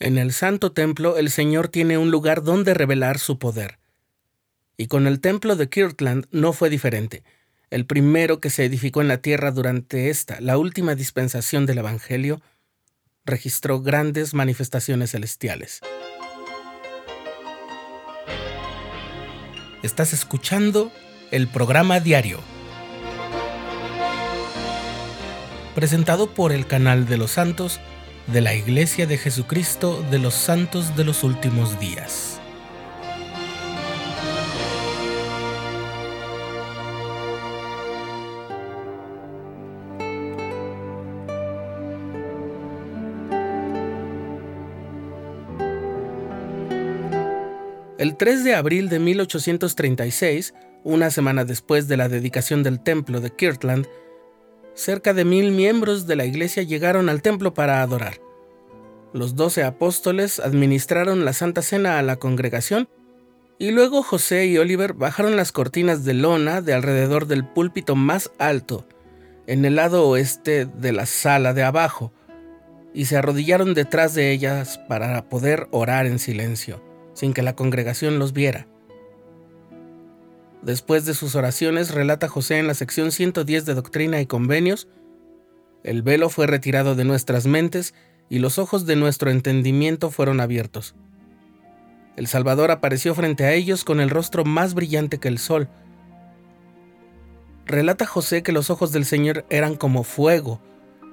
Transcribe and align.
En 0.00 0.18
el 0.18 0.32
Santo 0.32 0.72
Templo 0.72 1.18
el 1.18 1.30
Señor 1.30 1.68
tiene 1.68 1.98
un 1.98 2.10
lugar 2.10 2.42
donde 2.42 2.74
revelar 2.74 3.20
su 3.20 3.38
poder. 3.38 3.78
Y 4.76 4.88
con 4.88 5.06
el 5.06 5.20
templo 5.20 5.54
de 5.54 5.68
Kirtland 5.68 6.26
no 6.32 6.52
fue 6.52 6.68
diferente, 6.68 7.22
el 7.70 7.86
primero 7.86 8.40
que 8.40 8.50
se 8.50 8.64
edificó 8.64 9.02
en 9.02 9.08
la 9.08 9.18
tierra 9.18 9.52
durante 9.52 10.10
esta, 10.10 10.40
la 10.40 10.58
última 10.58 10.96
dispensación 10.96 11.64
del 11.64 11.78
Evangelio, 11.78 12.42
registró 13.24 13.82
grandes 13.82 14.34
manifestaciones 14.34 15.12
celestiales. 15.12 15.80
Estás 19.84 20.12
escuchando 20.12 20.90
el 21.30 21.46
programa 21.46 22.00
diario, 22.00 22.40
presentado 25.76 26.34
por 26.34 26.50
el 26.50 26.66
canal 26.66 27.06
de 27.06 27.16
los 27.16 27.30
santos 27.30 27.80
de 28.26 28.40
la 28.40 28.54
Iglesia 28.54 29.06
de 29.06 29.18
Jesucristo 29.18 30.02
de 30.10 30.18
los 30.18 30.34
Santos 30.34 30.96
de 30.96 31.04
los 31.04 31.24
Últimos 31.24 31.78
Días. 31.78 32.40
El 47.98 48.16
3 48.18 48.44
de 48.44 48.54
abril 48.54 48.90
de 48.90 48.98
1836, 48.98 50.52
una 50.82 51.10
semana 51.10 51.46
después 51.46 51.88
de 51.88 51.96
la 51.96 52.10
dedicación 52.10 52.62
del 52.62 52.80
templo 52.80 53.20
de 53.20 53.30
Kirtland, 53.30 53.86
cerca 54.74 55.14
de 55.14 55.24
mil 55.24 55.52
miembros 55.52 56.06
de 56.06 56.16
la 56.16 56.24
iglesia 56.24 56.62
llegaron 56.62 57.08
al 57.08 57.22
templo 57.22 57.54
para 57.54 57.82
adorar. 57.82 58.20
Los 59.12 59.36
doce 59.36 59.62
apóstoles 59.62 60.40
administraron 60.40 61.24
la 61.24 61.32
Santa 61.32 61.62
Cena 61.62 61.98
a 61.98 62.02
la 62.02 62.16
congregación 62.16 62.88
y 63.58 63.70
luego 63.70 64.02
José 64.02 64.46
y 64.46 64.58
Oliver 64.58 64.94
bajaron 64.94 65.36
las 65.36 65.52
cortinas 65.52 66.04
de 66.04 66.14
lona 66.14 66.60
de 66.60 66.74
alrededor 66.74 67.26
del 67.26 67.46
púlpito 67.46 67.94
más 67.94 68.32
alto, 68.38 68.86
en 69.46 69.64
el 69.64 69.76
lado 69.76 70.08
oeste 70.08 70.66
de 70.66 70.92
la 70.92 71.06
sala 71.06 71.54
de 71.54 71.62
abajo, 71.62 72.12
y 72.92 73.04
se 73.04 73.16
arrodillaron 73.16 73.74
detrás 73.74 74.14
de 74.14 74.32
ellas 74.32 74.80
para 74.88 75.28
poder 75.28 75.68
orar 75.70 76.06
en 76.06 76.18
silencio, 76.18 76.82
sin 77.14 77.32
que 77.32 77.42
la 77.42 77.54
congregación 77.54 78.18
los 78.18 78.32
viera. 78.32 78.66
Después 80.64 81.04
de 81.04 81.12
sus 81.12 81.34
oraciones, 81.34 81.92
relata 81.92 82.26
José 82.26 82.58
en 82.58 82.66
la 82.66 82.72
sección 82.72 83.12
110 83.12 83.66
de 83.66 83.74
Doctrina 83.74 84.22
y 84.22 84.26
Convenios, 84.26 84.88
el 85.82 86.00
velo 86.00 86.30
fue 86.30 86.46
retirado 86.46 86.94
de 86.94 87.04
nuestras 87.04 87.46
mentes 87.46 87.92
y 88.30 88.38
los 88.38 88.58
ojos 88.58 88.86
de 88.86 88.96
nuestro 88.96 89.30
entendimiento 89.30 90.10
fueron 90.10 90.40
abiertos. 90.40 90.94
El 92.16 92.26
Salvador 92.28 92.70
apareció 92.70 93.14
frente 93.14 93.44
a 93.44 93.52
ellos 93.52 93.84
con 93.84 94.00
el 94.00 94.08
rostro 94.08 94.46
más 94.46 94.72
brillante 94.72 95.18
que 95.18 95.28
el 95.28 95.38
sol. 95.38 95.68
Relata 97.66 98.06
José 98.06 98.42
que 98.42 98.52
los 98.52 98.70
ojos 98.70 98.90
del 98.90 99.04
Señor 99.04 99.44
eran 99.50 99.76
como 99.76 100.02
fuego 100.02 100.62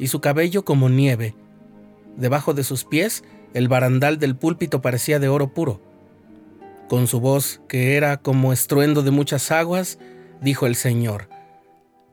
y 0.00 0.08
su 0.08 0.20
cabello 0.20 0.64
como 0.64 0.88
nieve. 0.88 1.36
Debajo 2.16 2.52
de 2.52 2.64
sus 2.64 2.84
pies, 2.84 3.22
el 3.54 3.68
barandal 3.68 4.18
del 4.18 4.34
púlpito 4.34 4.82
parecía 4.82 5.20
de 5.20 5.28
oro 5.28 5.54
puro. 5.54 5.80
Con 6.88 7.08
su 7.08 7.20
voz, 7.20 7.60
que 7.68 7.96
era 7.96 8.16
como 8.18 8.52
estruendo 8.52 9.02
de 9.02 9.10
muchas 9.10 9.50
aguas, 9.50 9.98
dijo 10.40 10.66
el 10.66 10.76
Señor, 10.76 11.28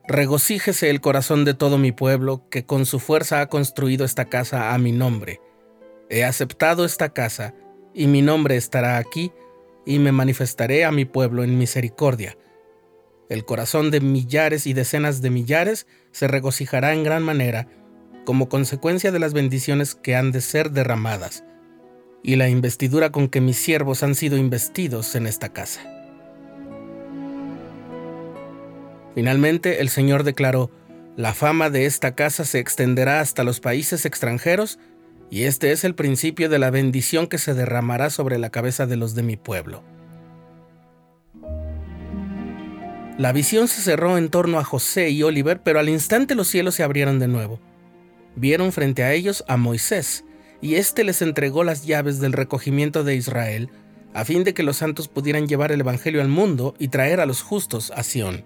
Regocíjese 0.06 0.90
el 0.90 1.00
corazón 1.00 1.44
de 1.44 1.54
todo 1.54 1.78
mi 1.78 1.92
pueblo, 1.92 2.46
que 2.50 2.66
con 2.66 2.84
su 2.84 2.98
fuerza 2.98 3.40
ha 3.40 3.48
construido 3.48 4.04
esta 4.04 4.26
casa 4.26 4.74
a 4.74 4.78
mi 4.78 4.92
nombre. 4.92 5.40
He 6.10 6.24
aceptado 6.24 6.84
esta 6.84 7.10
casa, 7.10 7.54
y 7.94 8.08
mi 8.08 8.20
nombre 8.20 8.56
estará 8.56 8.98
aquí, 8.98 9.32
y 9.86 10.00
me 10.00 10.12
manifestaré 10.12 10.84
a 10.84 10.90
mi 10.90 11.04
pueblo 11.04 11.44
en 11.44 11.56
misericordia. 11.56 12.36
El 13.30 13.44
corazón 13.44 13.90
de 13.90 14.00
millares 14.00 14.66
y 14.66 14.74
decenas 14.74 15.22
de 15.22 15.30
millares 15.30 15.86
se 16.10 16.26
regocijará 16.26 16.92
en 16.92 17.04
gran 17.04 17.22
manera, 17.22 17.68
como 18.26 18.48
consecuencia 18.48 19.12
de 19.12 19.20
las 19.20 19.32
bendiciones 19.32 19.94
que 19.94 20.16
han 20.16 20.32
de 20.32 20.40
ser 20.40 20.72
derramadas 20.72 21.44
y 22.24 22.36
la 22.36 22.48
investidura 22.48 23.12
con 23.12 23.28
que 23.28 23.42
mis 23.42 23.58
siervos 23.58 24.02
han 24.02 24.14
sido 24.14 24.38
investidos 24.38 25.14
en 25.14 25.26
esta 25.26 25.50
casa. 25.50 25.82
Finalmente 29.14 29.82
el 29.82 29.90
Señor 29.90 30.24
declaró, 30.24 30.70
la 31.16 31.34
fama 31.34 31.70
de 31.70 31.84
esta 31.84 32.16
casa 32.16 32.44
se 32.44 32.58
extenderá 32.58 33.20
hasta 33.20 33.44
los 33.44 33.60
países 33.60 34.06
extranjeros, 34.06 34.78
y 35.30 35.44
este 35.44 35.70
es 35.70 35.84
el 35.84 35.94
principio 35.94 36.48
de 36.48 36.58
la 36.58 36.70
bendición 36.70 37.26
que 37.26 37.38
se 37.38 37.54
derramará 37.54 38.08
sobre 38.08 38.38
la 38.38 38.50
cabeza 38.50 38.86
de 38.86 38.96
los 38.96 39.14
de 39.14 39.22
mi 39.22 39.36
pueblo. 39.36 39.84
La 43.18 43.32
visión 43.32 43.68
se 43.68 43.82
cerró 43.82 44.16
en 44.18 44.30
torno 44.30 44.58
a 44.58 44.64
José 44.64 45.10
y 45.10 45.22
Oliver, 45.22 45.60
pero 45.62 45.78
al 45.78 45.88
instante 45.88 46.34
los 46.34 46.48
cielos 46.48 46.74
se 46.74 46.82
abrieron 46.82 47.18
de 47.18 47.28
nuevo. 47.28 47.60
Vieron 48.34 48.72
frente 48.72 49.04
a 49.04 49.12
ellos 49.12 49.44
a 49.46 49.56
Moisés, 49.56 50.24
y 50.60 50.76
éste 50.76 51.04
les 51.04 51.22
entregó 51.22 51.64
las 51.64 51.84
llaves 51.84 52.20
del 52.20 52.32
recogimiento 52.32 53.04
de 53.04 53.16
Israel, 53.16 53.70
a 54.14 54.24
fin 54.24 54.44
de 54.44 54.54
que 54.54 54.62
los 54.62 54.76
santos 54.78 55.08
pudieran 55.08 55.46
llevar 55.46 55.72
el 55.72 55.80
Evangelio 55.80 56.22
al 56.22 56.28
mundo 56.28 56.74
y 56.78 56.88
traer 56.88 57.20
a 57.20 57.26
los 57.26 57.42
justos 57.42 57.92
a 57.94 58.02
Sión. 58.02 58.44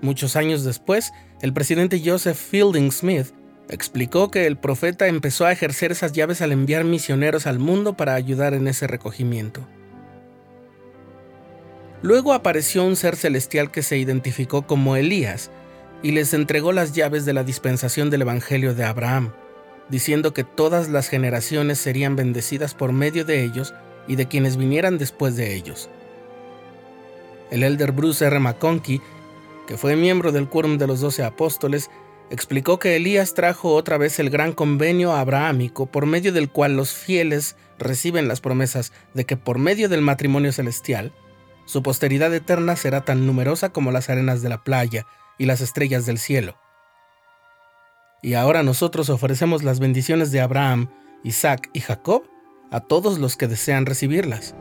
Muchos 0.00 0.36
años 0.36 0.62
después, 0.64 1.12
el 1.42 1.52
presidente 1.52 2.00
Joseph 2.04 2.36
Fielding 2.36 2.92
Smith 2.92 3.28
explicó 3.68 4.30
que 4.30 4.46
el 4.46 4.56
profeta 4.56 5.08
empezó 5.08 5.44
a 5.44 5.52
ejercer 5.52 5.90
esas 5.90 6.12
llaves 6.12 6.40
al 6.40 6.52
enviar 6.52 6.84
misioneros 6.84 7.46
al 7.46 7.58
mundo 7.58 7.96
para 7.96 8.14
ayudar 8.14 8.54
en 8.54 8.68
ese 8.68 8.86
recogimiento. 8.86 9.66
Luego 12.02 12.32
apareció 12.32 12.84
un 12.84 12.94
ser 12.94 13.16
celestial 13.16 13.70
que 13.70 13.82
se 13.82 13.98
identificó 13.98 14.66
como 14.66 14.96
Elías 14.96 15.50
y 16.02 16.12
les 16.12 16.34
entregó 16.34 16.72
las 16.72 16.92
llaves 16.92 17.24
de 17.24 17.32
la 17.32 17.42
dispensación 17.42 18.10
del 18.10 18.22
Evangelio 18.22 18.74
de 18.74 18.84
Abraham 18.84 19.32
diciendo 19.88 20.34
que 20.34 20.44
todas 20.44 20.88
las 20.88 21.08
generaciones 21.08 21.78
serían 21.78 22.16
bendecidas 22.16 22.74
por 22.74 22.92
medio 22.92 23.24
de 23.24 23.44
ellos 23.44 23.74
y 24.08 24.16
de 24.16 24.26
quienes 24.26 24.56
vinieran 24.56 24.98
después 24.98 25.36
de 25.36 25.54
ellos. 25.54 25.88
El 27.50 27.62
elder 27.62 27.92
Bruce 27.92 28.24
R. 28.24 28.38
McConkie, 28.40 29.00
que 29.66 29.76
fue 29.76 29.96
miembro 29.96 30.32
del 30.32 30.48
quórum 30.48 30.78
de 30.78 30.86
los 30.86 31.00
doce 31.00 31.22
apóstoles, 31.22 31.90
explicó 32.30 32.78
que 32.78 32.96
Elías 32.96 33.34
trajo 33.34 33.74
otra 33.74 33.98
vez 33.98 34.18
el 34.18 34.30
gran 34.30 34.52
convenio 34.52 35.12
abrahámico 35.12 35.86
por 35.86 36.06
medio 36.06 36.32
del 36.32 36.50
cual 36.50 36.76
los 36.76 36.92
fieles 36.92 37.56
reciben 37.78 38.26
las 38.26 38.40
promesas 38.40 38.92
de 39.14 39.24
que 39.24 39.36
por 39.36 39.58
medio 39.58 39.88
del 39.88 40.00
matrimonio 40.00 40.52
celestial, 40.52 41.12
su 41.66 41.82
posteridad 41.82 42.32
eterna 42.34 42.74
será 42.74 43.04
tan 43.04 43.26
numerosa 43.26 43.70
como 43.70 43.92
las 43.92 44.08
arenas 44.10 44.42
de 44.42 44.48
la 44.48 44.64
playa 44.64 45.06
y 45.38 45.46
las 45.46 45.60
estrellas 45.60 46.06
del 46.06 46.18
cielo 46.18 46.56
y 48.22 48.34
ahora 48.34 48.62
nosotros 48.62 49.10
ofrecemos 49.10 49.62
las 49.62 49.78
bendiciones 49.78 50.32
de 50.32 50.40
Abraham, 50.40 50.90
Isaac 51.22 51.70
y 51.72 51.80
Jacob 51.80 52.24
a 52.70 52.80
todos 52.80 53.18
los 53.18 53.36
que 53.36 53.46
desean 53.46 53.86
recibirlas. 53.86 54.54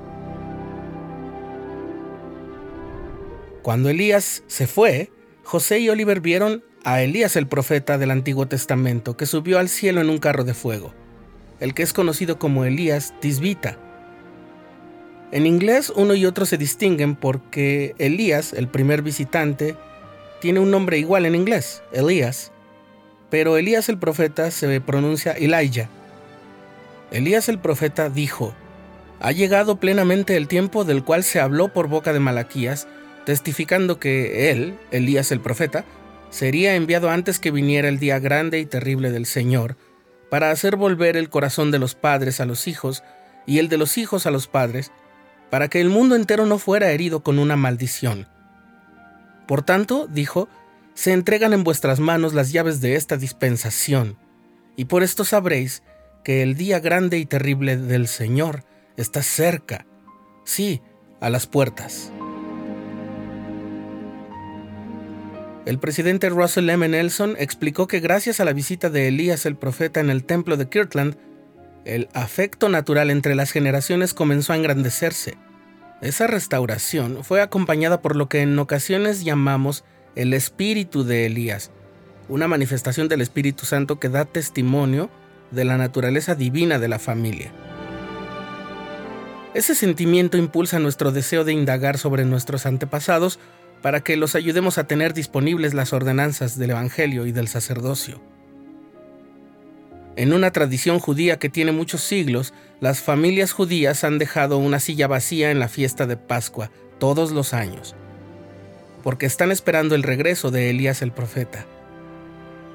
Cuando 3.61 3.89
Elías 3.89 4.43
se 4.47 4.67
fue, 4.67 5.11
José 5.43 5.79
y 5.79 5.89
Oliver 5.89 6.21
vieron 6.21 6.63
a 6.83 7.01
Elías 7.01 7.35
el 7.35 7.47
profeta 7.47 7.97
del 7.97 8.11
Antiguo 8.11 8.47
Testamento 8.47 9.17
que 9.17 9.25
subió 9.25 9.57
al 9.57 9.69
cielo 9.69 10.01
en 10.01 10.09
un 10.09 10.19
carro 10.19 10.43
de 10.43 10.53
fuego, 10.53 10.93
el 11.59 11.73
que 11.73 11.81
es 11.81 11.93
conocido 11.93 12.37
como 12.37 12.65
Elías 12.65 13.13
Tisbita. 13.21 13.79
En 15.31 15.47
inglés 15.47 15.91
uno 15.95 16.13
y 16.13 16.27
otro 16.27 16.45
se 16.45 16.59
distinguen 16.59 17.15
porque 17.15 17.95
Elías, 17.97 18.53
el 18.53 18.67
primer 18.67 19.01
visitante, 19.01 19.75
tiene 20.39 20.59
un 20.59 20.69
nombre 20.69 20.99
igual 20.99 21.25
en 21.25 21.33
inglés, 21.33 21.81
Elías, 21.91 22.51
pero 23.29 23.57
Elías 23.57 23.89
el 23.89 23.97
profeta 23.97 24.51
se 24.51 24.81
pronuncia 24.81 25.33
Elijah. 25.33 25.89
Elías 27.11 27.49
el 27.49 27.59
profeta 27.59 28.09
dijo, 28.09 28.53
ha 29.19 29.31
llegado 29.31 29.79
plenamente 29.79 30.35
el 30.35 30.47
tiempo 30.47 30.83
del 30.83 31.03
cual 31.03 31.23
se 31.23 31.39
habló 31.39 31.69
por 31.69 31.87
boca 31.87 32.13
de 32.13 32.19
Malaquías, 32.19 32.87
testificando 33.25 33.99
que 33.99 34.51
él, 34.51 34.77
Elías 34.91 35.31
el 35.31 35.39
profeta, 35.39 35.85
sería 36.29 36.75
enviado 36.75 37.09
antes 37.09 37.39
que 37.39 37.51
viniera 37.51 37.87
el 37.87 37.99
día 37.99 38.19
grande 38.19 38.59
y 38.59 38.65
terrible 38.65 39.11
del 39.11 39.25
Señor, 39.25 39.77
para 40.29 40.51
hacer 40.51 40.75
volver 40.75 41.17
el 41.17 41.29
corazón 41.29 41.71
de 41.71 41.79
los 41.79 41.95
padres 41.95 42.39
a 42.39 42.45
los 42.45 42.67
hijos 42.67 43.03
y 43.45 43.59
el 43.59 43.69
de 43.69 43.77
los 43.77 43.97
hijos 43.97 44.25
a 44.25 44.31
los 44.31 44.47
padres, 44.47 44.91
para 45.49 45.69
que 45.69 45.79
el 45.79 45.89
mundo 45.89 46.15
entero 46.15 46.45
no 46.45 46.57
fuera 46.57 46.91
herido 46.91 47.21
con 47.21 47.39
una 47.39 47.55
maldición. 47.55 48.27
Por 49.47 49.61
tanto, 49.61 50.07
dijo, 50.07 50.49
se 50.95 51.13
entregan 51.13 51.53
en 51.53 51.63
vuestras 51.63 51.99
manos 51.99 52.33
las 52.33 52.51
llaves 52.51 52.81
de 52.81 52.95
esta 52.95 53.17
dispensación, 53.17 54.17
y 54.75 54.85
por 54.85 55.03
esto 55.03 55.23
sabréis 55.23 55.83
que 56.23 56.41
el 56.41 56.55
día 56.55 56.79
grande 56.79 57.19
y 57.19 57.25
terrible 57.25 57.77
del 57.77 58.07
Señor 58.07 58.63
está 58.97 59.21
cerca, 59.21 59.85
sí, 60.45 60.81
a 61.19 61.29
las 61.29 61.45
puertas. 61.45 62.11
El 65.65 65.79
presidente 65.79 66.29
Russell 66.29 66.69
M. 66.69 66.87
Nelson 66.87 67.35
explicó 67.39 67.87
que 67.87 67.99
gracias 67.99 68.39
a 68.39 68.45
la 68.45 68.53
visita 68.53 68.89
de 68.89 69.07
Elías 69.07 69.45
el 69.45 69.55
profeta 69.55 69.99
en 69.99 70.09
el 70.09 70.23
templo 70.23 70.57
de 70.57 70.69
Kirtland, 70.69 71.17
el 71.85 72.07
afecto 72.13 72.69
natural 72.69 73.09
entre 73.09 73.35
las 73.35 73.51
generaciones 73.51 74.13
comenzó 74.13 74.53
a 74.53 74.57
engrandecerse. 74.57 75.37
Esa 76.01 76.27
restauración 76.27 77.23
fue 77.23 77.41
acompañada 77.41 78.01
por 78.01 78.15
lo 78.15 78.29
que 78.29 78.41
en 78.41 78.57
ocasiones 78.59 79.23
llamamos 79.23 79.83
el 80.15 80.33
espíritu 80.33 81.03
de 81.03 81.25
Elías, 81.25 81.71
una 82.29 82.47
manifestación 82.47 83.07
del 83.07 83.21
Espíritu 83.21 83.65
Santo 83.65 83.99
que 83.99 84.09
da 84.09 84.25
testimonio 84.25 85.09
de 85.51 85.65
la 85.65 85.77
naturaleza 85.77 86.35
divina 86.35 86.79
de 86.79 86.87
la 86.87 86.99
familia. 86.99 87.51
Ese 89.53 89.75
sentimiento 89.75 90.37
impulsa 90.37 90.79
nuestro 90.79 91.11
deseo 91.11 91.43
de 91.43 91.53
indagar 91.53 91.97
sobre 91.97 92.25
nuestros 92.25 92.65
antepasados 92.65 93.39
para 93.81 94.01
que 94.01 94.17
los 94.17 94.35
ayudemos 94.35 94.77
a 94.77 94.87
tener 94.87 95.13
disponibles 95.13 95.73
las 95.73 95.93
ordenanzas 95.93 96.57
del 96.57 96.71
Evangelio 96.71 97.25
y 97.25 97.31
del 97.31 97.47
sacerdocio. 97.47 98.21
En 100.17 100.33
una 100.33 100.51
tradición 100.51 100.99
judía 100.99 101.39
que 101.39 101.49
tiene 101.49 101.73
muchos 101.73 102.01
siglos, 102.01 102.53
las 102.79 103.01
familias 103.01 103.51
judías 103.51 104.03
han 104.05 104.17
dejado 104.17 104.57
una 104.57 104.79
silla 104.79 105.07
vacía 105.07 105.51
en 105.51 105.59
la 105.59 105.67
fiesta 105.67 106.05
de 106.05 106.15
Pascua 106.15 106.71
todos 106.99 107.31
los 107.31 107.53
años, 107.53 107.95
porque 109.05 109.27
están 109.27 109.51
esperando 109.51 109.93
el 109.93 110.01
regreso 110.01 110.49
de 110.49 110.71
Elías 110.71 111.03
el 111.03 111.11
profeta. 111.11 111.67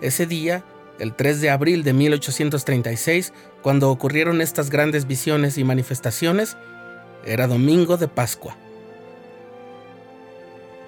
Ese 0.00 0.26
día, 0.26 0.62
el 1.00 1.16
3 1.16 1.40
de 1.40 1.50
abril 1.50 1.82
de 1.82 1.92
1836, 1.92 3.32
cuando 3.62 3.90
ocurrieron 3.90 4.40
estas 4.40 4.70
grandes 4.70 5.08
visiones 5.08 5.58
y 5.58 5.64
manifestaciones, 5.64 6.56
era 7.26 7.48
domingo 7.48 7.96
de 7.96 8.06
Pascua. 8.06 8.56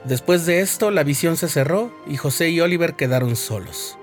Después 0.04 0.46
de 0.46 0.60
esto, 0.60 0.92
la 0.92 1.02
visión 1.02 1.36
se 1.36 1.48
cerró 1.48 1.92
y 2.06 2.16
José 2.16 2.50
y 2.50 2.60
Oliver 2.60 2.94
quedaron 2.94 3.34
solos. 3.34 3.98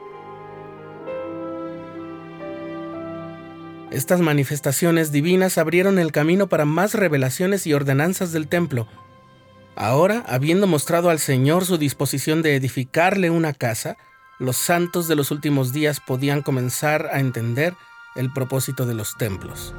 Estas 3.91 4.19
manifestaciones 4.19 5.13
divinas 5.13 5.57
abrieron 5.57 5.99
el 5.99 6.11
camino 6.11 6.49
para 6.49 6.65
más 6.65 6.95
revelaciones 6.95 7.65
y 7.65 7.73
ordenanzas 7.73 8.33
del 8.33 8.49
templo. 8.49 8.89
Ahora, 9.79 10.25
habiendo 10.27 10.67
mostrado 10.67 11.09
al 11.09 11.19
Señor 11.19 11.65
su 11.65 11.77
disposición 11.77 12.41
de 12.41 12.57
edificarle 12.57 13.29
una 13.29 13.53
casa, 13.53 13.95
los 14.37 14.57
santos 14.57 15.07
de 15.07 15.15
los 15.15 15.31
últimos 15.31 15.71
días 15.71 16.01
podían 16.01 16.41
comenzar 16.41 17.09
a 17.13 17.21
entender 17.21 17.75
el 18.17 18.29
propósito 18.33 18.85
de 18.85 18.93
los 18.93 19.15
templos. 19.15 19.73